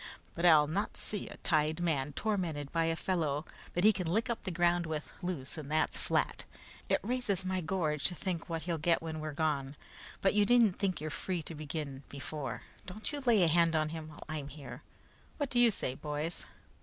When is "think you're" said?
10.79-11.11